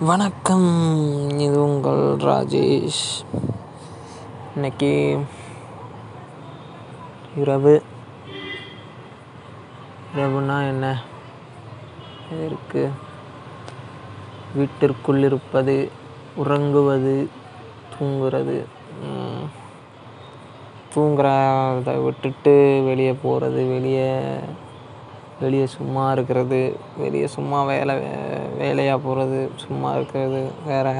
[0.00, 1.28] வணக்கம்.
[1.38, 3.24] இது உங்கள் ராஜேஷ்.
[4.54, 5.20] இன்னைக்கு
[7.36, 7.82] இரவு.
[10.16, 11.02] இரவுனா என்ன?
[12.32, 12.90] எதற்கு?
[14.54, 15.90] வீட்டிற்குள் இருப்பது
[16.34, 17.28] உறங்குவது
[17.98, 18.64] தூங்குறது
[20.94, 24.20] தூங்குறதை விட்டுட்டு வெளியே போகிறது வெளியே
[25.44, 26.60] வெளியே சும்மா இருக்கிறது
[27.02, 27.94] வெளியே சும்மா வேலை
[28.60, 30.40] வேலையாக போகிறது சும்மா இருக்கிறது
[30.70, 30.94] வேறு.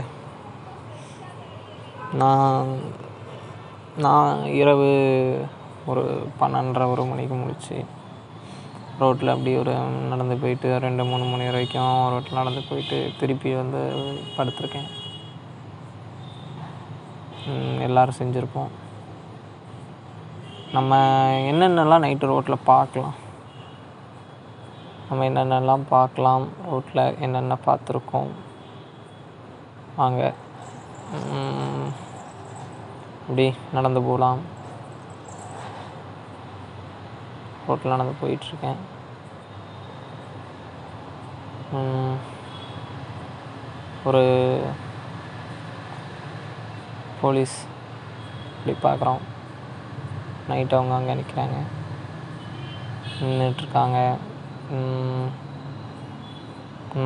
[2.22, 2.70] நான்
[4.04, 4.90] நான் இரவு
[5.92, 6.02] ஒரு
[6.40, 7.78] பன்னெண்டரை ஒரு மணிக்கு முடிச்சு
[9.00, 9.72] ரோட்டில் அப்படி ஒரு
[10.10, 13.80] நடந்து போயிட்டு ரெண்டு மூணு மணி வரைக்கும் ரோட்டில் நடந்து போயிட்டு திருப்பி வந்து
[14.36, 14.88] படுத்திருக்கேன்.
[17.86, 18.72] எல்லோரும் செஞ்சுருப்போம்.
[20.76, 20.96] நம்ம
[21.50, 23.14] என்னென்னலாம் நைட்டு ரோட்டில் பார்க்கலாம்.
[25.08, 28.30] நம்ம என்னென்னலாம் பார்க்கலாம் ரோட்டில் என்னென்ன பார்த்துருக்கோம்.
[29.96, 30.22] வாங்க.
[33.20, 34.40] அப்படி இப்படி நடந்து போகலாம்.
[37.66, 38.80] ரோட்டில் நடந்து போயிட்டுருக்கேன்.
[44.08, 44.24] ஒரு
[47.20, 47.56] போலீஸ்
[48.58, 49.22] இப்படி பார்க்குறோம்.
[50.48, 51.58] நைட் அவங்க அங்கே நிற்கிறாங்க.
[53.20, 53.98] நின்றுட்டுருக்காங்க.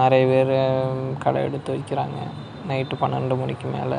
[0.00, 0.54] நிறைய பேர்
[1.22, 2.18] கடை எடுத்து வைக்கிறாங்க.
[2.68, 3.98] நைட்டு பன்னெண்டு மணிக்கு மேலே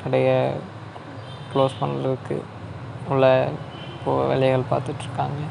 [0.00, 0.36] கடையை
[1.52, 2.36] க்ளோஸ் பண்ணுறதுக்கு
[3.12, 3.24] உள்ள
[3.94, 5.42] இப்போ வேலைகள் பார்த்துட்ருக்காங்க.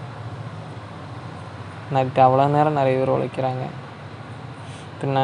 [1.94, 3.66] நைட்டு அவ்வளோ நேரம் நிறைய பேர் உழைக்கிறாங்க.
[5.00, 5.18] பின்ன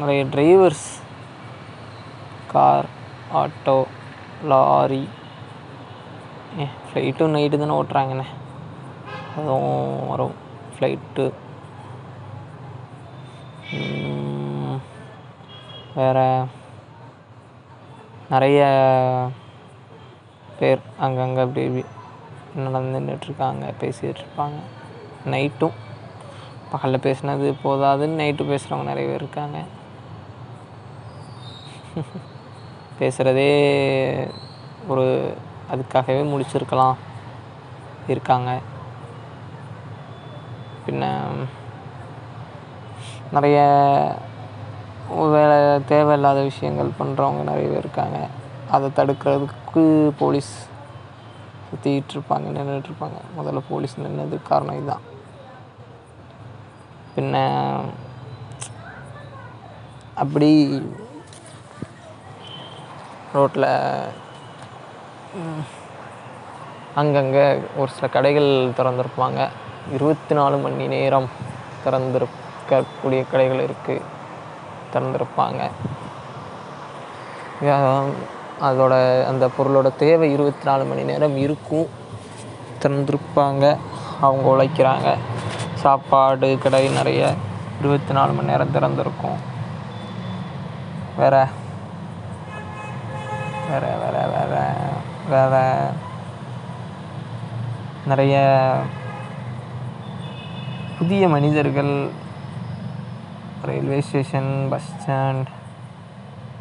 [0.00, 0.88] நிறைய டிரைவர்ஸ்
[2.52, 2.88] கார்
[3.40, 3.78] ஆட்டோ
[4.50, 5.04] லாரி
[6.56, 8.26] ஃப்ளைட்டும் நைட்டு தானே ஓட்டுறாங்கண்ணே.
[9.36, 10.34] அதுவும் வரும்.
[10.74, 11.32] ஃப்ளைட்டு
[15.94, 16.44] வேறு
[18.30, 18.60] நிறைய
[20.60, 21.84] பேர் அங்கங்கே அப்படி இப்படி
[22.54, 24.58] நடந்து நின்றுட்டுருக்காங்க பேசிகிட்டு இருப்பாங்க
[25.26, 25.76] நைட்டும்
[26.70, 29.58] பகலில் பேசினது போதாதுன்னு நைட்டு பேசுகிறவங்க நிறைய பேர் இருக்காங்க.
[32.98, 33.50] பேசுகிறதே
[34.88, 35.34] ஒரு
[35.74, 36.94] அதுக்காகவே முடிச்சிருக்கலாம்.
[38.06, 38.58] இருக்காங்க.
[40.86, 41.04] பின்ன
[43.32, 43.58] நிறைய
[45.08, 48.18] வேலை தேவையில்லாத விஷயங்கள் பண்ணுறவங்க நிறைய பேர் இருக்காங்க.
[48.70, 50.52] அதை தடுக்கிறதுக்கு போலீஸ்
[51.68, 55.04] சுற்றிக்கிட்டு இருப்பாங்க முதல்ல போலீஸ் நின்னதுக்கு காரணம் இதுதான்.
[57.16, 57.36] பின்ன
[60.14, 60.50] அப்படி
[63.32, 63.68] ரோட்டில்
[66.94, 69.48] அங்கங்கே ஒரு சில கடைகள் திறந்திருப்பாங்க.
[69.92, 71.28] இருபத்தி நாலு மணி நேரம்
[71.84, 74.00] திறந்திருக்கக்கூடிய கடைகள் இருக்குது
[74.92, 75.70] திறந்திருப்பாங்க.
[78.62, 81.88] அதோட அந்த பொருளோட தேவை இருபத்தி நாலு மணி நேரம் இருக்கும்.
[82.82, 83.78] திறந்திருப்பாங்க
[84.20, 85.16] அவங்க உழைக்கிறாங்க.
[85.74, 87.34] சாப்பாடு கடை நிறைய
[87.80, 89.38] இருபத்தி நாலு மணி நேரம் திறந்திருக்கும்.
[91.16, 91.46] வேற?
[93.70, 94.72] வேற வேற வேற.
[95.28, 95.90] வேறு
[98.06, 98.36] நிறைய
[100.98, 102.10] புதிய மனிதர்கள்
[103.62, 105.46] ரயில்வே ஸ்டேஷன் பஸ் ஸ்டாண்ட்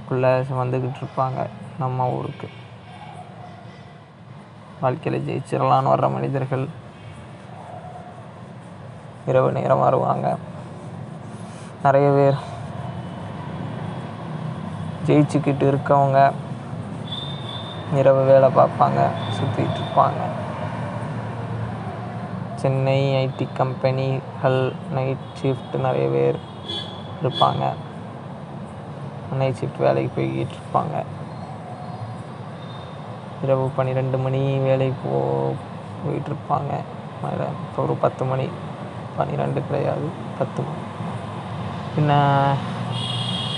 [0.07, 2.49] குள்ளே வந்துக்கிட்டு இருப்பாங்க நம்ம ஊருக்கு.
[4.81, 6.65] வாழ்க்கையில் ஜெயிச்சிடலான்னு வர்ற மனிதர்கள்
[9.25, 10.37] இரவு நேரம் வருவாங்க.
[11.83, 12.39] நிறைய பேர்
[15.05, 16.31] ஜெயிச்சுக்கிட்டு இருக்கவங்க
[17.99, 18.99] இரவு வேலை பார்ப்பாங்க
[19.37, 20.21] சுற்றிட்டு இருப்பாங்க.
[22.61, 24.59] சென்னை ஐடி கம்பெனிகள்
[24.95, 26.37] நைட் ஷிஃப்ட் நிறைய பேர்
[27.21, 27.63] இருப்பாங்க.
[29.39, 30.95] நைட் ஷிஃப்ட் வேலைக்கு போய்கிட்டு இருப்பாங்க.
[33.45, 35.17] இரவு பன்னிரெண்டு மணி வேலைக்கு போ
[36.03, 36.71] போயிட்டுருப்பாங்க
[37.17, 38.45] இப்போ ஒரு பத்து மணி
[39.17, 40.07] பன்னிரெண்டு கிடையாது
[40.39, 40.83] பத்து மணி.
[41.95, 42.11] பின்ன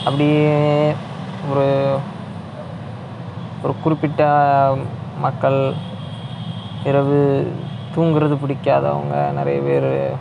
[0.07, 0.49] அப்படியே
[1.51, 1.67] ஒரு
[3.65, 4.77] ஒரு குறிப்பிட்ட
[5.19, 5.73] மக்கள்
[6.83, 7.51] இரவு
[7.95, 10.11] தூங்குறது பிடிக்காதவங்க நிறைய பேர்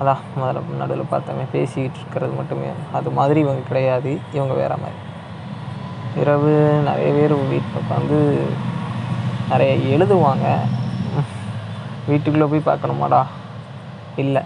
[0.00, 2.66] அதான் முதல்ல நடுவில் பார்த்தோமே பேசிக்கிட்டு இருக்கிறது மட்டுமே.
[2.92, 4.98] அது மாதிரி இவங்க கிடையாது இவங்க வேறு மாதிரி.
[6.16, 8.40] இரவு நிறைய பேர் வீட்டில் உட்காந்து
[9.50, 10.56] நிறைய எழுதுவாங்க.
[12.06, 13.24] வீட்டுக்குள்ளே போய் பார்க்கணுமாடா?
[14.16, 14.42] இல்லை.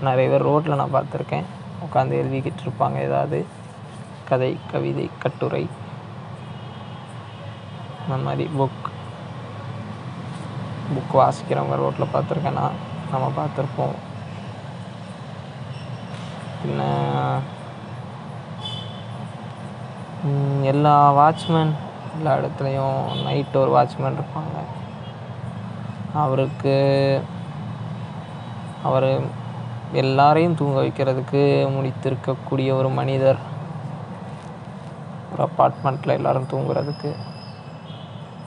[0.00, 1.44] நிறைய பேர் ரோட்டில் நான் பார்த்துருக்கேன்.
[1.84, 3.46] உட்காந்து எழுதிக்கிட்டு இருப்பாங்க ஏதாவது.
[4.28, 5.68] கதை கவிதை கட்டுரை.
[8.08, 8.84] அந்த மாதிரி புக்
[10.92, 12.76] புக் வாசிக்கிறவங்க ரோட்டில் பார்த்துருக்கேன் நான்
[13.10, 13.96] நம்ம பார்த்துருப்போம்.
[16.60, 16.82] பின்ன
[20.62, 21.72] எல்லா வாட்ச்மேன்
[22.16, 24.56] எல்லா இடத்துலையும் நைட் ஒரு வாட்ச்மேன் இருப்பாங்க.
[26.22, 26.76] அவருக்கு
[28.82, 29.10] அவர்
[29.92, 31.42] எல்லாரையும் தூங்க வைக்கிறதுக்கு
[31.76, 33.38] முடித்திருக்கக்கூடிய ஒரு மனிதர்.
[35.32, 37.10] ஒரு அப்பார்ட்மெண்ட்டில் எல்லாரும் தூங்குறதுக்கு.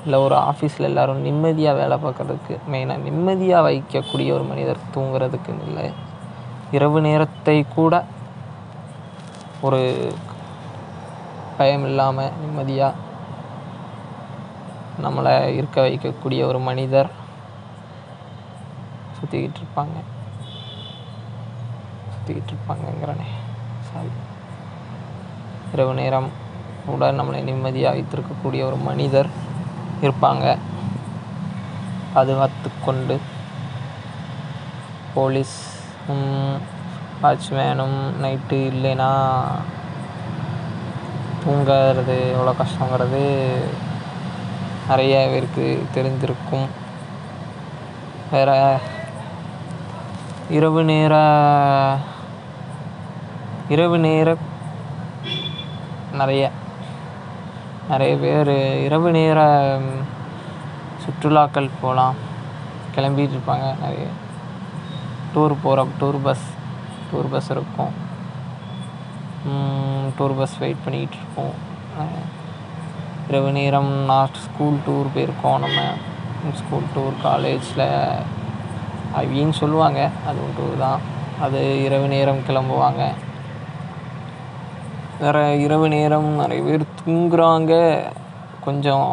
[0.04, 5.94] இல்லை ஒரு ஆஃபீஸில் எல்லோரும் நிம்மதியாக வேலை பார்க்கறதுக்கு மெயினாக நிம்மதியாக வைக்கக்கூடிய ஒரு மனிதர் தூங்குறதுக்குன்னு இல்லை.
[6.72, 8.04] இரவு நேரத்தை கூட
[9.62, 10.14] ஒரு
[11.58, 12.96] பயம் இல்லாமல் நிம்மதியாக
[15.04, 17.10] நம்மளை இருக்க வைக்கக்கூடிய ஒரு மனிதர்
[19.18, 20.00] சுற்றிக்கிட்டு இருப்பாங்க.
[22.14, 23.30] சுற்றிக்கிட்டு இருப்பாங்கங்கிறனே.
[23.82, 24.10] சாரி.
[25.74, 26.30] இரவு நேரம்
[26.86, 29.50] கூட நம்மளை நிம்மதியாக வைத்திருக்கக்கூடிய ஒரு மனிதர்
[30.06, 30.46] இருப்பாங்க.
[32.14, 33.16] பாதுகாத்து கொண்டு
[35.16, 36.28] போலீஸும்
[37.22, 39.10] வாட்ச்மேனும் நைட்டு இல்லைன்னா
[41.44, 43.22] தூங்கிறது எவ்வளோ கஷ்டங்கிறது
[44.90, 45.66] நிறைய பேருக்கு
[45.96, 46.68] தெரிஞ்சிருக்கும்
[48.32, 48.58] வேறு
[50.58, 51.14] இரவு நேர
[53.76, 54.30] இரவு நேர
[56.20, 56.44] நிறைய
[57.92, 58.50] நிறைய பேர்
[58.88, 59.40] இரவு நேர
[61.04, 62.20] சுற்றுலாக்கள் போகலாம்
[62.96, 64.06] கிளம்பிட்டு இருப்பாங்க நிறைய.
[65.34, 66.46] டூர் போகிற டூர் பஸ்
[67.10, 67.94] டூர் பஸ் இருக்கும்.
[70.18, 71.58] டூர் பஸ் வெயிட் பண்ணிக்கிட்டு இருப்போம்.
[73.30, 75.82] இரவு நேரம் நான் ஸ்கூல் டூர் போயிருக்கோம் நம்ம.
[76.62, 77.88] ஸ்கூல் டூர் காலேஜில்
[79.22, 80.02] அவின்னு சொல்லுவாங்க.
[80.30, 81.02] அதுவும் டூர் தான்.
[81.48, 83.04] அது இரவு நேரம் கிளம்புவாங்க.
[85.22, 87.74] வேறு இரவு நேரம் நிறைய பேர் தூங்குறாங்க.
[88.66, 89.10] கொஞ்சம்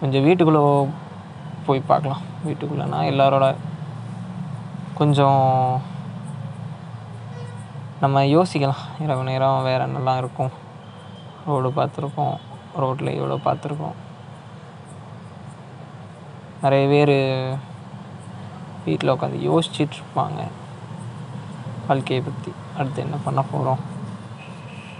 [0.00, 0.62] கொஞ்சம் வீட்டுக்குள்ளே
[1.66, 2.24] போய் பார்க்கலாம்.
[2.46, 3.46] வீட்டுக்குள்ளேனா எல்லாரோட
[4.98, 5.40] கொஞ்சம்
[8.02, 8.82] நம்ம யோசிக்கலாம்.
[9.04, 10.52] இரவு நேரம் வேறு என்னெல்லாம் இருக்கும்.
[11.46, 12.36] ரோடு பார்த்துருக்கோம்.
[12.82, 13.96] ரோட்டில் எவ்வளோ பார்த்துருக்கோம்.
[16.64, 17.16] நிறைய பேர்
[18.84, 20.40] வீட்டில் உட்காந்து யோசிச்சிட்ருப்பாங்க
[21.88, 23.82] வாழ்க்கையை பற்றி அடுத்து என்ன பண்ண போகிறோம்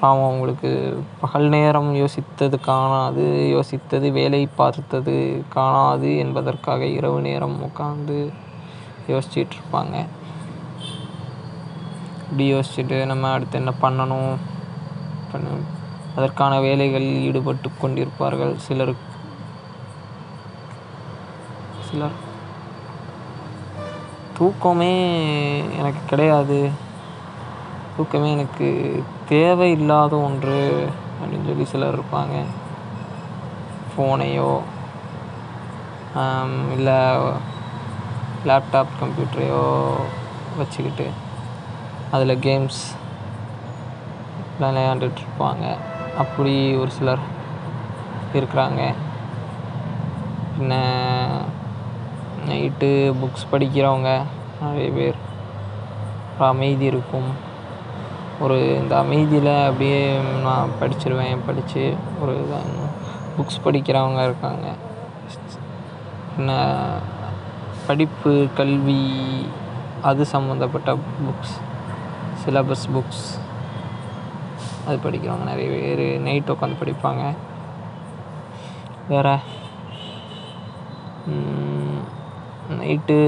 [0.01, 3.25] பாவம் அவங்களுக்கு பகல் நேரம் யோசித்தது காணாது
[3.55, 8.33] யோசித்தது வேலை பார்த்தது காணாது என்பதற்காக இரவு நேரம் உட்காந்து
[9.09, 10.07] யோசிச்சுட்டு இருப்பாங்க
[12.23, 14.37] இப்படி யோசிச்சுட்டு நம்ம அடுத்து என்ன பண்ணணும்?
[15.33, 15.49] பண்ண.
[16.17, 18.95] அதற்கான வேலைகளில் ஈடுபட்டு கொண்டிருப்பார்கள் சிலர்
[21.91, 22.33] சிலர்.
[24.39, 24.95] தூக்கமே
[25.59, 26.71] எனக்கு கிடையாது.
[27.97, 28.69] தூக்கமே எனக்கு
[29.29, 30.89] தேவையில்லாத ஒன்று
[31.19, 32.37] அப்படின்னு சொல்லி சிலர் இருப்பாங்க.
[33.93, 34.53] ஃபோனையோ
[36.75, 36.99] இல்லை
[38.49, 39.63] லேப்டாப் கம்ப்யூட்டரையோ
[40.59, 41.07] வச்சுக்கிட்டு
[42.11, 42.83] அதில் கேம்ஸ்
[44.61, 45.65] விளையாண்டுட்டு இருப்பாங்க
[46.19, 47.23] அப்படி ஒரு சிலர்
[48.33, 48.83] இருக்கிறாங்க.
[50.57, 50.75] பின்ன
[52.49, 54.11] நைட்டு புக்ஸ் படிக்கிறவங்க
[54.61, 55.19] நிறைய பேர்.
[56.51, 57.31] அமைதி இருக்கும்.
[58.43, 60.01] ஒரு இந்த அமைதியில் அப்படியே
[60.45, 61.83] நான் படிச்சிருவேன் படித்து
[62.21, 62.35] ஒரு
[63.37, 64.67] புக்ஸ் படிக்கிறவங்க இருக்காங்க.
[66.39, 66.53] என்ன
[67.87, 69.03] படிப்பு கல்வி
[70.11, 70.93] அது சம்மந்தப்பட்ட
[71.25, 71.57] புக்ஸ்
[72.43, 73.27] சிலபஸ் புக்ஸ்
[74.87, 77.25] அது படிக்கிறவங்க நிறைய பேர் நைட் உட்காந்து படிப்பாங்க.
[79.09, 79.37] வேறு
[82.81, 83.19] நைட்டு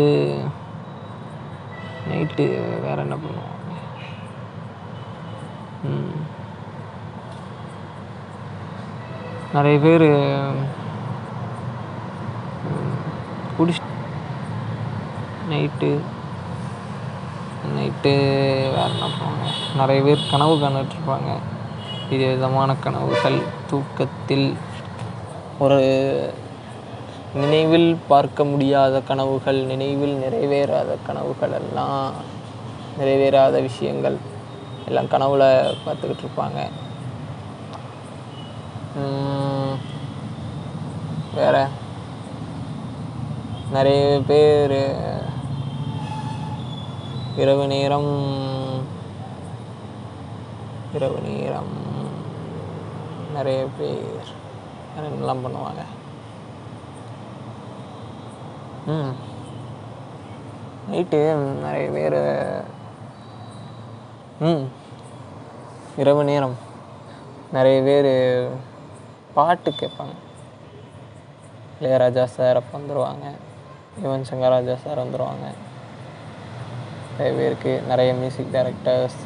[2.10, 2.44] நைட்டு
[2.84, 3.55] வேறு என்ன பண்ணுவோம்?
[9.54, 10.06] நிறைய பேர்
[13.58, 13.82] குடிச்சு
[15.50, 15.90] நைட்டு
[17.74, 18.12] நைட்டு
[18.74, 19.46] வேறு என்ன பண்ணுவாங்க?
[19.80, 21.30] நிறைய பேர் கனவு கண்டுட்டு இருப்பாங்க
[22.10, 23.38] விதமான கனவுகள்.
[23.70, 24.48] தூக்கத்தில்
[25.58, 25.80] ஒரு
[27.34, 32.12] நினைவில் பார்க்க முடியாத கனவுகள் நினைவில் நிறைவேறாத கனவுகள் எல்லாம்
[32.98, 34.18] நிறைவேறாத விஷயங்கள்.
[34.86, 35.44] எல்லாம் கனவுல
[35.84, 36.60] பார்த்துக்கிட்டு இருப்பாங்க.
[41.38, 41.56] வேற?
[43.74, 44.78] நிறைய பேர்
[47.42, 48.12] இரவு நேரம்
[50.96, 51.74] இரவு நேரம்
[53.34, 54.30] நிறைய பேர்
[54.98, 55.82] என்னெல்லாம் பண்ணுவாங்க.
[58.94, 59.12] ம்
[60.90, 61.20] நைட்டு
[61.64, 62.20] நிறைய பேர்
[64.40, 64.64] ம்.
[65.96, 66.56] இரவு நேரம்.
[67.52, 68.10] நிறைய பேர்
[69.34, 70.14] பாட்டு கேட்பாங்க.
[71.80, 73.24] இளையராஜா சார் அப்போ வந்துடுவாங்க
[74.02, 75.46] யுவன் சங்கர் ராஜா சார் வந்துடுவாங்க
[77.10, 79.20] நிறைய பேருக்கு நிறைய மியூசிக் டைரக்டர்ஸ்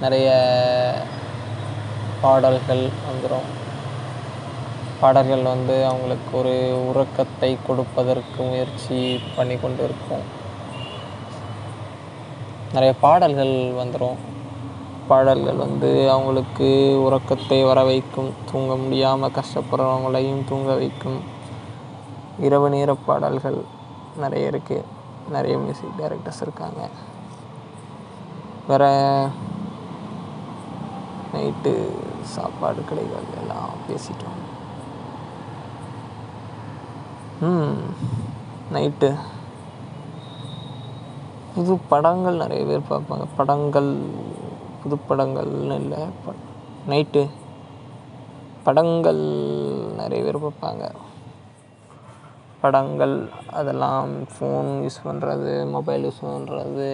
[0.00, 0.28] நிறைய
[2.20, 3.48] பாடல்கள் வந்துடும்
[5.00, 10.24] பாடல்கள் வந்து அவங்களுக்கு ஒரு உறக்கத்தை கொடுப்பதற்கு முயற்சி பண்ணி கொண்டு இருக்கும்
[12.74, 14.18] நிறைய பாடல்கள் வந்துடும்
[15.10, 16.68] பாடல்கள் வந்து அவங்களுக்கு
[17.04, 18.30] உறக்கத்தை வர வைக்கும்.
[18.50, 21.20] தூங்க முடியாமல் கஷ்டப்படுறவங்களையும் தூங்க வைக்கும்.
[22.46, 23.58] இரவு நேர பாடல்கள்
[24.22, 24.88] நிறைய இருக்குது
[25.34, 26.82] நிறைய மியூசிக் டைரக்டர்ஸ் இருக்காங்க.
[28.68, 28.90] வேறு
[31.32, 31.72] நைட்டு
[32.34, 34.38] சாப்பாடு கடைகள் எல்லாம் பேசிட்டோம்.
[38.76, 39.10] நைட்டு
[41.58, 43.24] புது படங்கள் நிறைய பேர் பார்ப்பாங்க.
[43.38, 43.88] படங்கள்
[44.80, 46.34] புது படங்கள்னு இல்லை ப
[46.90, 47.22] நைட்டு
[48.66, 49.22] படங்கள்
[50.00, 50.84] நிறைய பேர் பார்ப்பாங்க.
[52.62, 53.16] படங்கள்
[53.58, 56.88] அதெல்லாம் ஃபோன் யூஸ் பண்ணுறது மொபைல் யூஸ் பண்ணுறது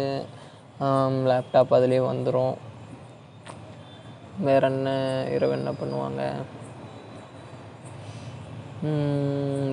[1.31, 2.57] லேப்டாப் அதிலே வந்துடும்
[4.47, 4.89] வேறு என்ன
[5.37, 6.23] இரவு என்ன பண்ணுவாங்க?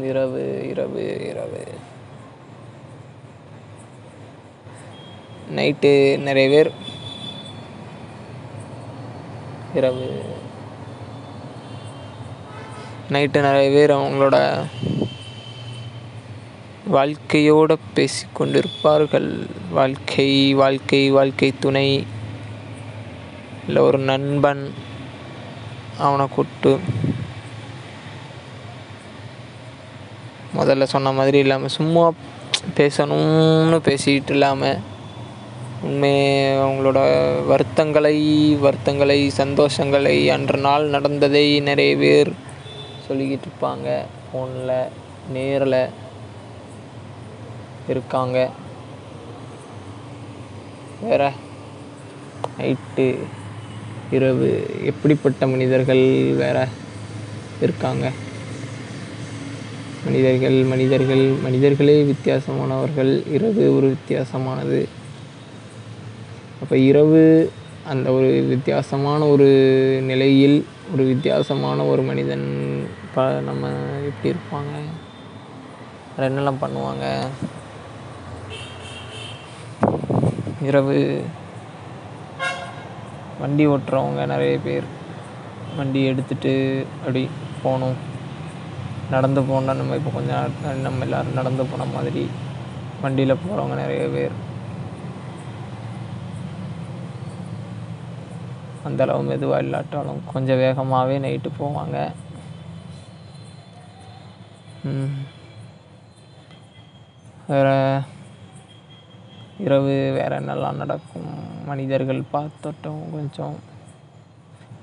[0.10, 1.64] இரவு இரவு இரவு.
[5.56, 6.72] நைட்டு நிறைய பேர்.
[9.74, 10.24] இரவு.
[13.10, 14.66] நைட்டு நிறைய பேர் அவங்களோட
[16.86, 22.06] வாழ்க்கையோடு பேசிக்கொண்டிருப்பார்கள் வாழ்க்கை வாழ்க்கை வாழ்க்கை துணை.
[23.68, 24.74] இல்லை ஒரு நண்பன்
[25.98, 26.80] அவனை கூப்பிட்டு
[30.58, 32.12] முதல்ல சொன்ன மாதிரி இல்லாமல் சும்மா
[32.76, 34.90] பேசணும்னு பேசிக்கிட்டு இல்லாமல்
[35.84, 36.12] உண்மை
[36.58, 37.00] அவங்களோட
[37.46, 42.32] வருத்தங்களை வருத்தங்களை சந்தோஷங்களை அன்று நாள் நடந்ததை நிறைய பேர்
[43.08, 44.02] சொல்லிக்கிட்டு இருப்பாங்க.
[44.30, 44.88] ஃபோனில்
[45.30, 45.88] நேரில்
[47.90, 48.50] இருக்காங்க.
[51.02, 51.32] வேற?
[52.60, 53.16] நைட்டு
[54.12, 56.68] இரவு எப்படிப்பட்ட மனிதர்கள் வேற
[57.62, 58.12] இருக்காங்க?
[60.06, 63.34] மனிதர்கள் மனிதர்கள் மனிதர்களே வித்தியாசமானவர்கள்.
[63.34, 65.00] இரவு ஒரு வித்தியாசமானது.
[66.62, 67.22] அப்போ இரவு
[67.92, 69.48] அந்த ஒரு வித்தியாசமான ஒரு
[70.10, 70.58] நிலையில்
[70.94, 72.46] ஒரு வித்தியாசமான ஒரு மனிதன்
[73.06, 73.70] இப்போ நம்ம
[74.10, 74.74] எப்படி இருப்பாங்க?
[76.16, 77.06] வேறு என்னெல்லாம் பண்ணுவாங்க?
[80.68, 80.98] இரவு
[83.42, 84.88] வண்டி ஓட்டுறவங்க நிறைய பேர்.
[85.80, 86.54] வண்டி எடுத்துகிட்டு
[87.00, 87.24] அப்படி
[87.64, 87.98] போகணும்.
[89.16, 92.24] நடந்து போனால் நம்ம இப்போ கொஞ்சம் நேரம் நம்ம எல்லோரும் நடந்து போன மாதிரி
[93.04, 94.36] வண்டியில் போகிறவங்க நிறைய பேர்.
[98.84, 101.98] அந்தளவு மெதுவாக இல்லாட்டாலும் கொஞ்சம் வேகமாகவே நைட்டு போவாங்க.
[107.48, 107.78] வேறு
[109.58, 111.32] இரவு வேற என்னெல்லாம் நடக்கும்?
[111.66, 113.56] மனிதர்கள் பார்த்துட்டோம் கொஞ்சம்.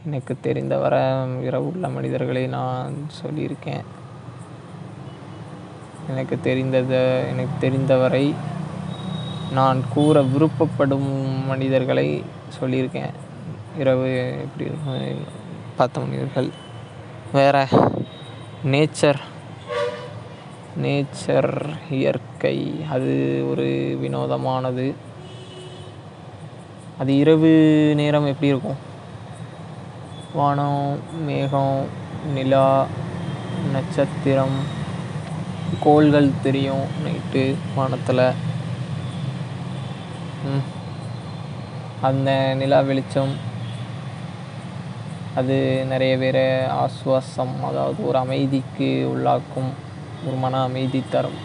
[0.05, 1.03] எனக்கு தெரிந்தவரை
[1.43, 3.87] இரவு உள்ள மனிதர்களை நான் சொல்லியிருக்கேன்.
[6.09, 8.35] எனக்கு தெரிந்ததை எனக்கு தெரிந்தவரை
[9.53, 11.11] நான் கூற விருப்பப்படும்
[11.47, 12.23] மனிதர்களை
[12.61, 13.15] சொல்லியிருக்கேன்.
[13.79, 15.25] இரவு எப்படி இருக்கும்
[15.77, 16.51] பார்த்த மனிதர்கள்.
[17.33, 17.69] வேற
[18.65, 19.21] நேச்சர்
[20.83, 21.51] நேச்சர்
[21.91, 22.85] இயற்கை.
[22.91, 23.67] அது ஒரு
[24.03, 24.87] வினோதமானது.
[26.99, 27.51] அது இரவு
[27.97, 28.79] நேரம் எப்படி இருக்கும்?
[30.35, 31.85] வானம் மேகம்
[32.35, 32.87] நிலா
[33.73, 34.57] நட்சத்திரம்
[35.81, 38.27] கோள்கள் தெரியும் நைட்டு வானத்தில்.
[42.03, 43.47] அந்த நிலா வெளிச்சம்
[45.39, 45.57] அது
[45.91, 46.45] நிறைய பேரை
[46.83, 49.71] ஆஸ்வாசம் அதாவது ஒரு அமைதிக்கு உள்ளாக்கும்
[50.27, 51.39] ஒரு மன அமைதி தரும்.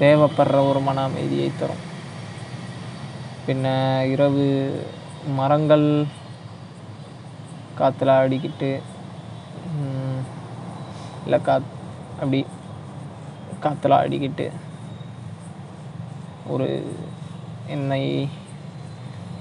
[0.00, 1.82] தேவைப்படுற ஒரு மன அமைதியை தரும்.
[3.46, 3.66] பின்ன
[4.12, 4.46] இரவு
[5.38, 5.86] மரங்கள்
[7.78, 8.70] காற்றுல ஆடிக்கிட்டு
[11.24, 11.70] இல்லை காத்
[12.20, 12.40] அப்படி
[13.64, 14.46] காற்றுல ஆடிக்கிட்டு
[16.54, 16.68] ஒரு
[17.74, 18.02] என்னை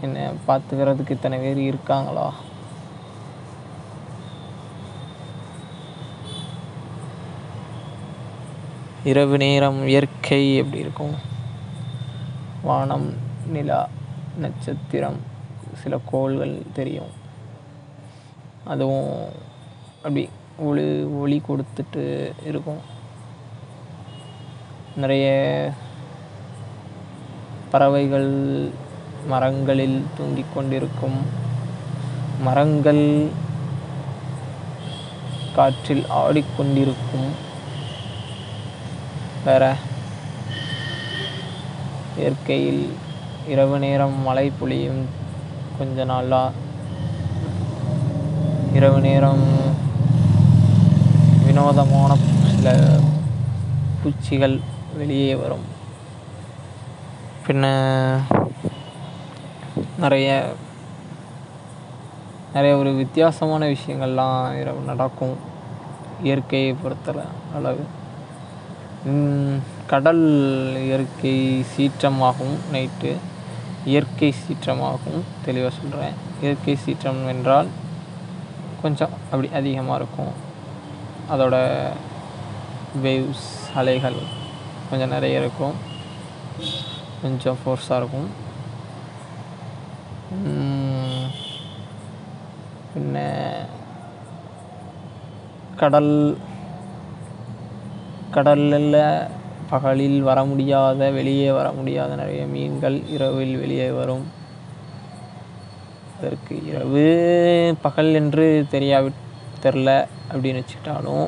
[0.05, 2.27] என்னை பார்த்துக்கிறதுக்கு இத்தனை பேர் இருக்காங்களா?
[9.03, 11.15] இரவு நேரம் இயற்கை எப்படி இருக்கும்?
[12.61, 13.13] வானம்
[13.47, 13.89] நிலா
[14.37, 15.15] நட்சத்திரம்
[15.73, 17.11] சில கோள்கள் தெரியும்.
[18.63, 19.29] அதுவும்
[19.95, 22.77] அப்படி ஒளி ஒளி கொடுத்துட்டு இருக்கும்.
[24.95, 25.27] நிறைய
[27.71, 28.69] பறவைகள்
[29.27, 31.17] மரங்களில் தூங்கிக் கொண்டிருக்கும்.
[32.41, 33.27] மரங்கள்
[35.55, 37.29] காற்றில் ஆடிக்கொண்டிருக்கும்.
[39.45, 39.75] வேற
[42.17, 42.93] இயற்கையில்
[43.47, 45.05] இரவு நேரம் மழை பொழியும்
[45.77, 46.51] கொஞ்ச நாளாக
[48.73, 49.45] இரவு நேரம்
[51.45, 52.15] வினோதமான
[52.55, 52.97] சில
[54.03, 54.59] பூச்சிகள்
[54.97, 55.65] வெளியே வரும்.
[57.47, 57.65] பின்ன
[59.97, 60.51] நிறைய
[62.53, 65.35] நிறைய ஒரு வித்தியாசமான விஷயங்கள்லாம் இரவு நடக்கும்.
[66.23, 67.23] இயற்கையை பொறுத்தல
[67.55, 67.85] அளவு.
[69.87, 70.25] கடல்
[70.81, 73.11] இயற்கை சீற்றமாகும் நைட்டு
[73.85, 77.67] இயற்கை சீற்றமாகும் தெளிவாக சொல்கிறேன் இயற்கை சீற்றம் என்றால்
[78.81, 80.33] கொஞ்சம் அப்படி அதிகமாக இருக்கும்.
[81.31, 81.55] அதோட
[83.03, 84.15] வேவ்ஸ் அலைகள்
[84.89, 85.75] கொஞ்சம் நிறைய இருக்கும்.
[87.21, 88.29] கொஞ்சம் ஃபோர்ஸாக இருக்கும்.
[90.31, 91.27] உம்,
[92.93, 93.17] பின்ன
[95.75, 96.37] கடல்
[98.35, 98.95] கடலில்
[99.71, 104.25] பகலில் வர முடியாத வெளியே வர முடியாத நிறைய மீன்கள் இரவில் வெளியே வரும்.
[106.17, 107.05] அதற்கு இரவு
[107.85, 109.09] பகல் என்று தெரியாவி
[109.63, 109.89] தெரில
[110.31, 111.25] அப்படின்னு வச்சுக்கிட்டாலும்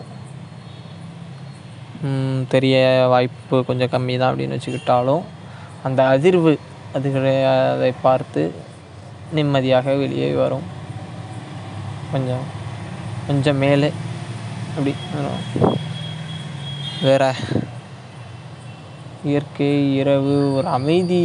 [2.53, 2.75] தெரிய
[3.13, 5.23] வாய்ப்பு கொஞ்சம் கம்மி தான் அப்படின்னு வச்சுக்கிட்டாலும்
[5.87, 6.53] அந்த அதிர்வு
[6.97, 7.09] அது
[7.75, 8.43] அதை பார்த்து
[9.37, 10.65] நிம்மதியாக வெளியே வரும்.
[12.11, 12.45] கொஞ்சம்
[13.27, 13.89] கொஞ்சம் மேலே
[14.75, 15.41] அப்படி வரும்.
[17.01, 17.31] வேறு
[19.23, 21.21] இயற்கை இரவு ஒரு அமைதி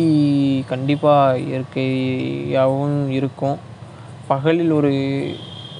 [0.68, 3.58] கண்டிப்பாக இயற்கையாகவும் இருக்கும்.
[4.28, 4.92] பகலில் ஒரு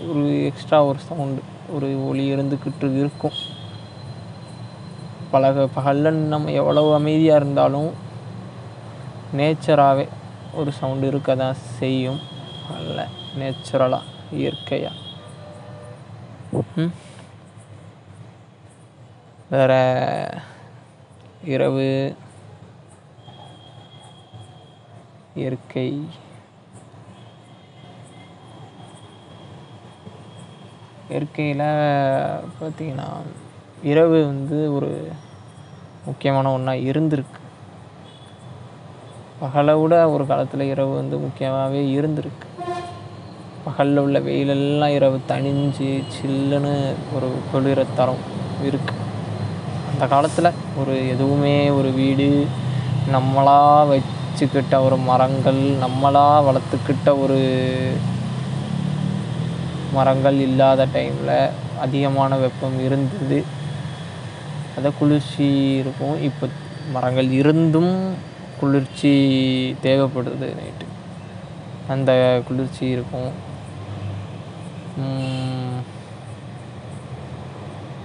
[0.09, 3.33] ஒரு எக்ஸ்ட்ரா ஒரு சவுண்டு ஒரு ஒளி இருந்துக்கிட்டு இருக்கும்.
[5.31, 7.91] பழக பகலில் நம்ம எவ்வளவு அமைதியாக இருந்தாலும்
[9.37, 10.09] நேச்சராகவே
[10.55, 12.21] ஒரு சவுண்டு இருக்க தான் செய்யும்.
[12.69, 13.07] பகலில்
[13.39, 14.95] நேச்சுரலாக இயற்கையாக
[16.77, 16.93] ம்?
[19.53, 19.79] வேறு
[21.53, 21.87] இரவு
[25.35, 25.87] இயற்கை.
[31.09, 31.65] இயற்கையில்
[32.61, 33.09] பார்த்தீங்கன்னா
[33.83, 34.91] இரவு வந்து ஒரு
[36.05, 37.41] முக்கியமான ஒன்றா இருந்திருக்கு.
[39.43, 42.49] பகலை விட ஒரு காலத்தில் இரவு வந்து முக்கியமாகவே இருந்திருக்கு.
[43.65, 46.75] பகலில் உள்ள வெயிலெல்லாம் இரவு தணிஞ்சு சில்லுன்னு
[47.17, 48.25] ஒரு குளிர தரம்
[48.63, 49.00] இருக்குது
[50.01, 52.27] அந்த காலத்தில் ஒரு எதுவுமே ஒரு வீடு
[53.15, 57.37] நம்மளாக வச்சுக்கிட்ட ஒரு மரங்கள் நம்மளாக வளர்த்துக்கிட்ட ஒரு
[59.97, 61.35] மரங்கள் இல்லாத டைமில்
[61.85, 63.41] அதிகமான வெப்பம் இருந்தது.
[64.79, 65.51] அதை குளிர்ச்சி
[65.83, 66.17] இருக்கும்.
[66.29, 66.49] இப்போ
[66.97, 67.93] மரங்கள் இருந்தும்
[68.63, 69.15] குளிர்ச்சி
[69.85, 70.89] தேவைப்படுது நைட்டு
[71.89, 72.11] அந்த
[72.49, 73.33] குளிர்ச்சி இருக்கும்.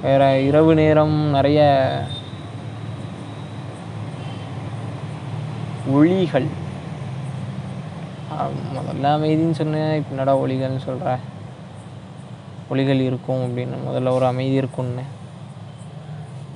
[0.06, 1.62] வேறு இரவு நேரம் நிறைய
[5.96, 6.46] ஒளிகள்.
[8.76, 11.15] முதல்ல அமைதின்னு சொன்னேன் இப்போ என்னடா ஒளிகள்னு சொல்கிற
[12.70, 15.06] ஒளிகள் இருக்கும் அப்படின்னு முதல்ல ஒரு அமைதி இருக்கும்னு.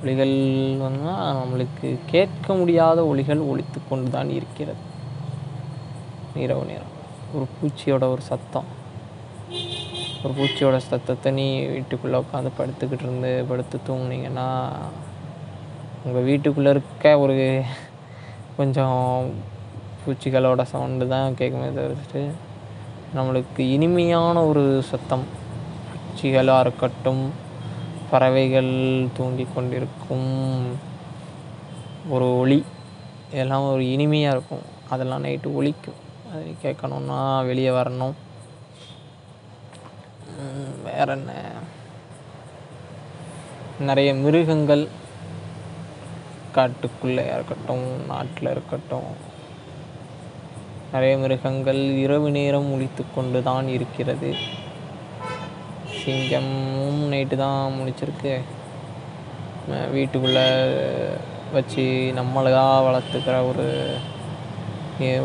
[0.02, 0.36] ஒளிகள்
[0.84, 1.10] வந்து
[1.40, 4.82] நம்மளுக்கு கேட்க முடியாத ஒளிகள் ஒழித்து கொண்டு தான் இருக்கிறது.
[6.46, 6.94] இரவு நேரம்.
[7.34, 8.70] ஒரு பூச்சியோட ஒரு சத்தம்.
[10.22, 14.48] ஒரு பூச்சியோட சத்தத்தை நீ வீட்டுக்குள்ளே உட்காந்து படுத்துக்கிட்டு இருந்து படுத்து தூங்குனீங்கன்னா
[16.04, 17.36] உங்கள் வீட்டுக்குள்ளே இருக்க ஒரு
[18.58, 18.98] கொஞ்சம்
[20.02, 22.22] பூச்சிகளோட சவுண்டு தான் கேட்குமே தவிர்த்துட்டு
[23.16, 25.24] நம்மளுக்கு இனிமையான ஒரு சத்தம்.
[25.90, 27.24] பூச்சிகளாக இருக்கட்டும்
[28.10, 28.72] பறவைகள்
[29.16, 30.30] தூங்கிக் கொண்டிருக்கும்
[32.14, 32.64] ஒரு ஒளி.
[33.32, 34.66] இதெல்லாம் ஒரு இனிமையாக இருக்கும்.
[34.92, 36.00] அதெல்லாம் நைட்டு ஒழிக்கும்
[36.32, 38.16] அதை கேட்கணுன்னா வெளியே வரணும்.
[40.86, 41.32] வேற என்ன
[43.88, 44.84] நிறைய மிருகங்கள்
[46.56, 49.10] காட்டுக்குள்ளே இருக்கட்டும் நாட்டில் இருக்கட்டும்.
[50.92, 54.30] நிறைய மிருகங்கள் இரவு நேரம் முழித்து கொண்டு தான் இருக்கிறது
[56.00, 58.34] சிங்கமும் நைட்டு தான் முழிச்சிருக்கு.
[59.94, 60.46] வீட்டுக்குள்ளே
[61.56, 61.84] வச்சு
[62.18, 63.68] நம்மளா வளர்த்துக்கிற ஒரு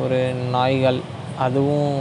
[0.04, 0.20] ஒரு
[0.56, 1.00] நாய்கள்.
[1.46, 1.96] அதுவும்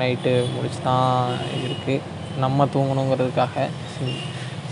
[0.00, 1.30] நைட்டு முழிச்சு தான்
[1.64, 2.04] இருக்குது
[2.44, 4.18] நம்ம தூங்கணுங்கிறதுக்காக சிங்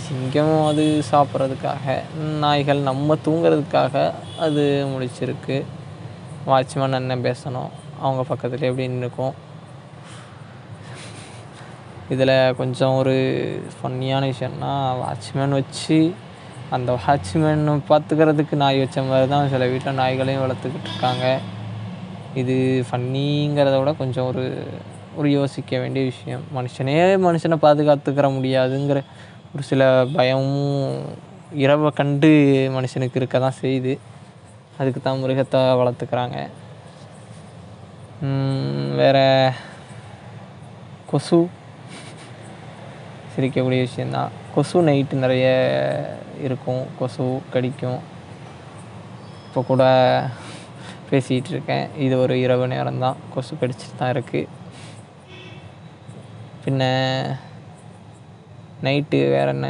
[0.06, 1.94] சிங்கம் அது சாப்பிட்றதுக்காக
[2.42, 3.94] நாய்கள் நம்ம தூங்குறதுக்காக
[4.46, 5.56] அது முழிச்சிருக்கு
[6.50, 7.70] வாட்ச்மேன் அண்ணன் பேசணும்.
[8.04, 9.34] அவங்க பக்கத்துலேயே எப்படி நின்றுக்கும்
[12.14, 13.14] இதில் கொஞ்சம் ஒரு
[13.76, 15.98] ஃபன்னியான விஷயம்னா வாட்ச்மேன் வச்சு
[16.76, 21.26] அந்த வாட்ச்மேன் பார்த்துக்கிறதுக்கு நாய் வச்ச மாதிரி தான் சில வீட்டில் நாய்களையும் வளர்த்துக்கிட்டு இருக்காங்க.
[22.40, 22.56] இது
[22.88, 24.44] ஃபன்னிங்கிறத விட கொஞ்சம் ஒரு
[25.18, 26.42] ஒரு யோசிக்க வேண்டிய விஷயம்.
[26.56, 26.96] மனுஷனே
[27.26, 29.00] மனுஷனை பாதுகாத்துக்கிற முடியாதுங்கிற
[29.54, 29.82] ஒரு சில
[30.16, 30.94] பயமும்
[31.64, 32.30] இரவை கண்டு
[32.76, 33.94] மனுஷனுக்கு இருக்க தான் செய்யுது.
[34.78, 36.38] அதுக்கு தான் மிருகத்தை வளர்த்துக்கிறாங்க.
[39.00, 39.26] வேறு
[41.10, 41.38] கொசு.
[43.34, 45.46] சிரிக்கக்கூடிய விஷயந்தான் கொசு நைட்டு நிறைய
[46.46, 46.82] இருக்கும்.
[46.98, 47.24] கொசு
[47.54, 48.00] கடிக்கும்.
[49.46, 49.84] இப்போ கூட
[51.08, 51.86] பேசிகிட்டு இருக்கேன்.
[52.04, 54.50] இது ஒரு இரவு நேரம்தான் கொசு கடிச்சிட்டு தான் இருக்குது
[56.64, 56.84] பின்ன
[58.84, 59.68] நைட்டு வேற என்ன?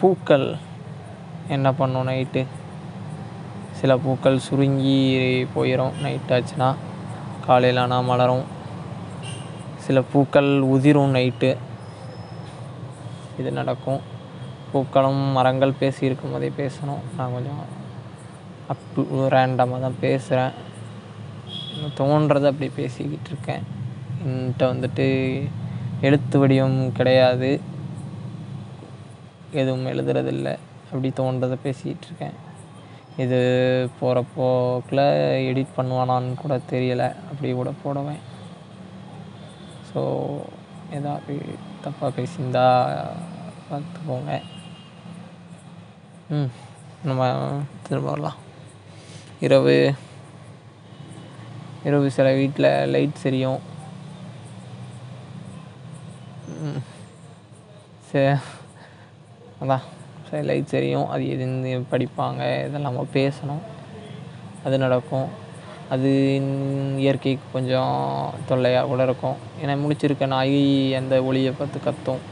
[0.00, 0.44] பூக்கள்.
[1.54, 2.42] என்ன பண்ணும் நைட்டு
[3.78, 4.98] சில பூக்கள் சுருங்கி
[5.54, 6.68] போயிடும் நைட் ஆச்சுன்னா
[7.46, 8.44] காலையில் ஆனால் மலரும்.
[9.86, 11.50] சில பூக்கள் உதிரும் நைட்டு
[13.40, 14.00] இது நடக்கும்.
[14.70, 17.02] பூக்களும் மரங்கள் பேசியிருக்கும் போதே பேசணும்.
[17.16, 17.64] நான் கொஞ்சம்
[18.72, 19.00] அப்
[19.34, 20.54] ரேண்டமாக தான் பேசுகிறேன்
[21.76, 23.64] தோன்றதை அப்படி பேசிக்கிட்டு இருக்கேன்.
[24.24, 25.06] என்கிட்ட வந்துட்டு
[26.00, 27.60] எழுத்து வடிவம் கிடையாது.
[29.52, 30.58] எதுவும் எழுதுறதில்ல.
[30.84, 32.36] அப்படி தோன்றதை பேசிக்கிட்டு இருக்கேன்.
[33.16, 33.38] இது
[34.00, 35.04] போகிற போக்கில்
[35.50, 37.08] எடிட் பண்ணுவானான்னு கூட தெரியலை.
[37.30, 38.20] அப்படி கூட போடுவேன்.
[39.90, 40.00] ஸோ
[40.90, 41.34] ஏதாவது
[41.84, 42.66] தப்பாக பேசியிருந்தா
[43.70, 44.40] பார்த்துக்கோங்க.
[46.28, 46.50] ம்
[47.04, 47.30] நம்ம
[47.88, 48.36] திரும்ப வரலாம்.
[49.40, 49.94] இரவு
[51.86, 53.62] இரவு சில வீட்டில் லைட் சரியும்
[59.62, 59.84] அதான்.
[60.28, 61.46] சரி லைட் சரியும் அது எது
[61.92, 62.42] படிப்பாங்க.
[62.66, 63.62] இதெல்லாம் நம்ம பேசணும்.
[64.66, 65.28] அது நடக்கும்.
[65.94, 66.10] அது
[67.02, 67.96] இயற்கைக்கு கொஞ்சம்
[68.48, 69.36] தொல்லையாக கூட இருக்கும்.
[69.62, 70.60] ஏன்னா முடிச்சிருக்க நாய்
[71.00, 72.22] அந்த ஒளியை பார்த்து கத்தும்.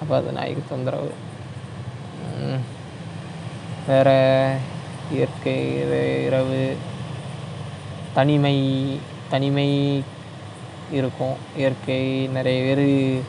[0.00, 1.12] அப்போ அது நாய்க்கு தொந்தரவு.
[3.88, 4.18] வேறு
[5.16, 5.56] இயற்கை
[6.26, 6.51] இரவு
[8.14, 8.98] தனிமை
[9.30, 10.02] தனிமை
[10.92, 11.34] இருக்கும்.
[11.56, 13.22] இயற்கை நிறைய பேர்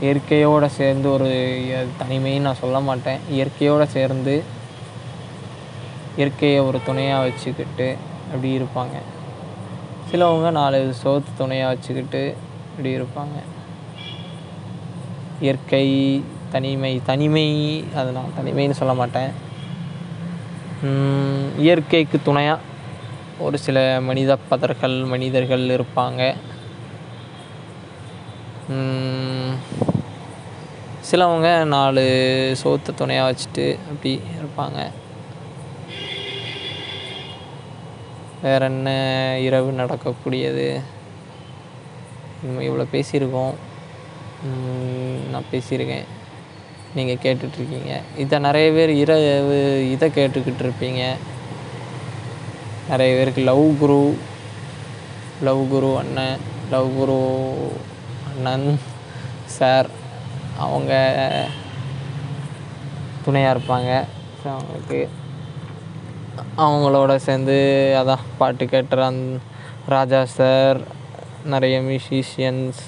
[0.00, 3.18] இயற்கையோடு சேர்ந்து ஒரு இய- தனிமைன்னு நான் சொல்ல மாட்டேன்.
[3.30, 4.42] இயற்கையோடு சேர்ந்து
[6.16, 7.96] இயற்கையை ஒரு துணையாக வச்சுக்கிட்டு
[8.26, 9.00] அப்படி இருப்பாங்க.
[10.10, 12.36] சிலவங்க நாலு சோத்து துணையாக வச்சுக்கிட்டு
[12.70, 13.42] இப்படி இருப்பாங்க.
[15.40, 19.30] இயற்கை தனிமை தனிமை அது நான் தனிமைன்னு சொல்ல மாட்டேன்.
[21.58, 22.60] இயற்கைக்கு துணையாக
[23.46, 26.22] ஒரு சில மனித பதர்கள் மனிதர்கள் இருப்பாங்க.
[31.08, 32.02] சிலவங்க நாலு
[32.62, 34.78] சோத்தை துணையாக வச்சுட்டு அப்படி இருப்பாங்க.
[38.44, 38.88] வேற என்ன
[39.46, 40.66] இரவு நடக்கக்கூடியது?
[42.42, 43.54] நம்ம இவ்வளோ பேசியிருக்கோம்.
[45.32, 46.06] நான் பேசியிருக்கேன்.
[46.98, 49.58] நீங்கள் கேட்டுட்ருக்கீங்க இதை நிறைய பேர் இரவு
[49.94, 51.02] இதை கேட்டுக்கிட்டு இருப்பீங்க.
[52.90, 54.02] நிறைய பேருக்கு லவ் குரு
[55.46, 56.38] லவ் குரு அண்ணன்
[56.70, 57.18] லவ் குரு
[58.28, 58.68] அண்ணன்
[59.56, 59.88] சார்
[60.64, 60.92] அவங்க
[63.24, 63.90] துணையாக இருப்பாங்க.
[64.40, 65.00] ஸோ அவங்களுக்கு
[66.64, 67.56] அவங்களோட சேர்ந்து
[68.00, 69.22] அதான் பாட்டு கேட்டுற அந்
[69.94, 70.80] ராஜா சார்
[71.54, 72.80] நிறைய மியூசிஷியன்ஸ்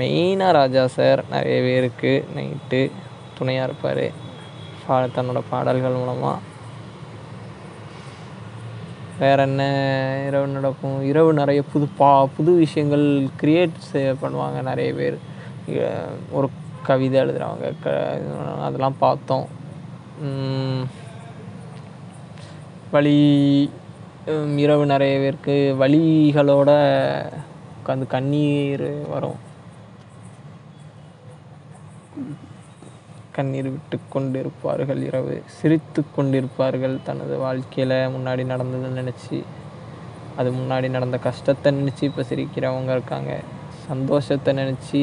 [0.00, 2.80] மெயினாக ராஜா சார் நிறைய பேருக்கு நைட்டு
[3.38, 4.06] துணையாக இருப்பார்.
[4.86, 6.42] பா தன்னோட பாடல்கள் மூலமாக
[9.20, 9.62] வேற என்ன
[10.26, 10.98] இரவு நடக்கும்?
[11.10, 13.04] இரவு நிறைய புது பா புது விஷயங்கள்
[13.40, 15.16] க்ரியேட் செய்ய பண்ணுவாங்க நிறைய பேர்.
[16.38, 16.48] ஒரு
[16.88, 17.94] கவிதை எழுதுகிறவங்க க
[18.66, 19.46] அதெல்லாம் பார்த்தோம்.
[22.94, 23.16] வழி
[24.64, 26.70] இரவு நிறைய பேருக்கு வழிகளோட
[27.78, 29.38] உட்காந்து கண்ணீர் வரும்.
[33.36, 35.42] கண்ணீர் விட்டு கொண்டிருப்பார்கள் இரவு.
[35.46, 39.42] சிரித்து கொண்டிருப்பார்கள் தனது வாழ்க்கையில் முன்னாடி நடந்ததை நினச்சி.
[40.36, 43.40] அது முன்னாடி நடந்த கஷ்டத்தை நினச்சி இப்போ சிரிக்கிறவங்க இருக்காங்க.
[43.88, 45.02] சந்தோஷத்தை நினச்சி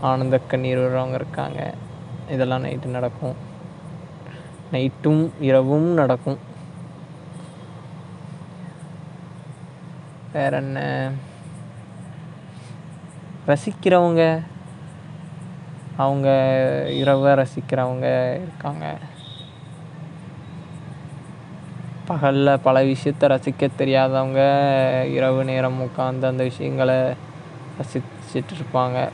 [0.00, 1.74] ஆனந்த கண்ணீர் விடுறவங்க இருக்காங்க.
[2.30, 3.34] இதெல்லாம் நைட்டு நடக்கும்.
[4.72, 6.38] நைட்டும் இரவும் நடக்கும்.
[10.32, 11.10] வேற என்ன?
[13.46, 14.42] ரசிக்கிறவங்க
[16.00, 16.28] அவங்க
[16.90, 18.96] இரவை ரசிக்கிறவங்க இருக்காங்க.
[22.06, 24.40] பகலில் பல விஷயத்த ரசிக்க தெரியாதவங்க
[25.12, 26.94] இரவு நேரம் உட்காந்து அந்த விஷயங்களை
[27.80, 29.08] ரசிச்சிட்டு இருப்பாங்க.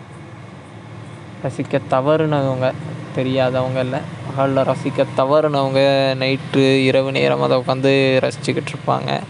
[1.44, 2.72] ரசிக்க தவறுனவங்க
[3.16, 4.00] தெரியாதவங்க இல்லை.
[4.26, 5.80] பகலில் ரசிக்க தவறுனவங்க
[6.22, 7.92] நைட்டு இரவு நேரம் அதை உட்காந்து
[8.24, 9.20] ரசிச்சுக்கிட்டு இருப்பாங்க.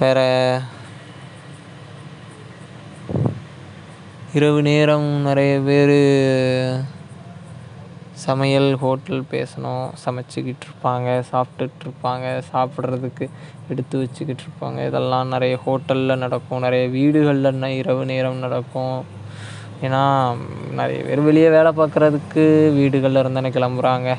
[0.00, 0.18] வேற
[4.34, 6.84] இரவு நேரம் நிறைய பேர்
[8.12, 13.28] சமையல் ஹோட்டல் பேசணும் சமைச்சிக்கிட்டு இருப்பாங்க சாப்பிட்டுட்டு இருப்பாங்க சாப்பிட்றதுக்கு
[13.68, 14.86] எடுத்து வச்சுக்கிட்டு இருப்பாங்க.
[14.86, 19.04] இதெல்லாம் நிறைய ஹோட்டலில் நடக்கும் நிறைய வீடுகளில் இரவு நேரம் நடக்கும்.
[19.82, 20.36] ஏன்னா
[20.72, 24.16] நிறைய பேர் வெளியே வேலை பார்க்குறதுக்கு வீடுகளில் இருந்தானே கிளம்புறாங்க.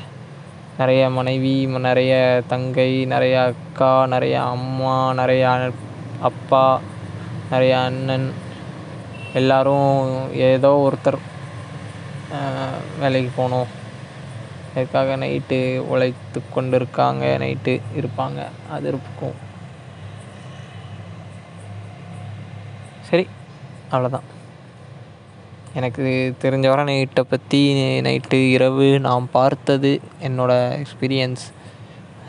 [0.78, 5.72] நிறைய மனைவி நிறைய தங்கை நிறைய அக்கா நிறைய அம்மா நிறைய
[6.20, 6.80] அப்பா
[7.50, 8.32] நிறைய அண்ணன்
[9.38, 9.92] எல்லோரும்
[10.48, 11.18] ஏதோ ஒருத்தர்
[13.02, 13.70] வேலைக்கு போகணும்.
[14.74, 15.58] அதுக்காக நைட்டு
[15.92, 18.40] உழைத்து கொண்டு இருக்காங்க நைட்டு இருப்பாங்க.
[18.74, 19.38] அது இருக்கும்
[23.08, 23.24] சரி
[23.92, 24.28] அவ்வளோதான்
[25.78, 26.04] எனக்கு
[26.42, 27.60] தெரிஞ்ச வரை நைட்டை பற்றி
[28.06, 29.92] நைட்டு இரவு நான் பார்த்தது
[30.28, 31.44] என்னோடய எக்ஸ்பீரியன்ஸ்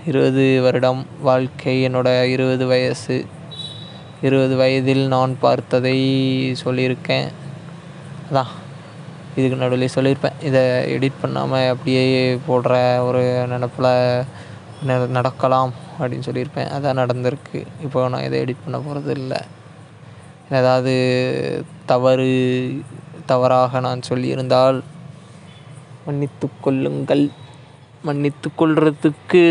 [0.10, 3.18] இருபது வருடம் வாழ்க்கை என்னோடய இருபது வயசு.
[4.24, 5.96] இருபது வயதில் நான் பார்த்ததை
[6.64, 7.28] சொல்லியிருக்கேன்.
[8.32, 8.52] அதான்.
[9.36, 10.44] இதுக்கு நடுவில் சொல்லியிருப்பேன்.
[10.44, 10.62] இதை
[10.96, 12.04] எடிட் பண்ணாமல் அப்படியே
[12.48, 16.70] போடுற ஒரு நினப்பில் நடக்கலாம் அப்படின்னு சொல்லியிருப்பேன்.
[16.76, 17.66] அதான் நடந்திருக்கு.
[17.84, 19.38] இப்போ நான் இதை எடிட் பண்ண போகிறது இல்லை.
[20.52, 20.94] ஏதாவது
[21.86, 22.32] தவறு
[23.26, 24.80] தவறாக நான் சொல்லியிருந்தால்
[26.06, 27.26] மன்னித்து கொள்ளுங்கள்.
[28.04, 29.44] மன்னித்து கொள்றதுக்கு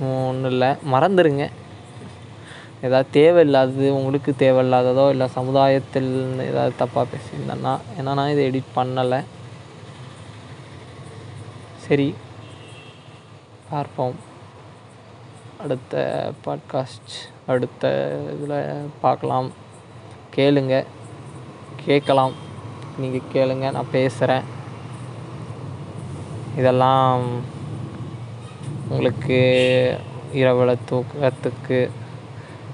[0.00, 0.68] ஒன்றும் இல்லை.
[0.92, 1.46] மறந்துடுங்க
[2.86, 9.20] ஏதாவது தேவையில்லாதது உங்களுக்கு தேவையில்லாததோ இல்லை சமுதாயத்தில் ஏதாவது தப்பாக பேசியிருந்தேன்னா ஏன்னா நான் இதை எடிட் பண்ணலை.
[11.86, 12.14] சரி
[13.70, 14.16] பார்ப்போம்.
[15.62, 15.94] அடுத்த
[16.44, 17.14] பாட்காஸ்ட்
[17.46, 17.84] அடுத்த
[18.32, 19.50] இதில் பார்க்கலாம்.
[20.36, 20.84] கேளுங்க.
[21.84, 22.34] கேட்கலாம்.
[22.98, 24.44] நீங்கள் கேளுங்க நான் பேசுகிறேன்
[26.56, 27.24] இதெல்லாம்
[28.88, 29.38] உங்களுக்கு
[30.32, 31.78] இரவில் தூக்கத்துக்கு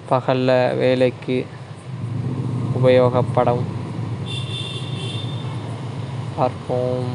[0.09, 1.47] பகலில் வேலைக்கு
[2.83, 3.63] உபயோகப்படும்.
[6.37, 7.13] பார்ப்போம்.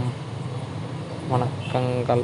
[1.32, 2.24] வணக்கங்கள்.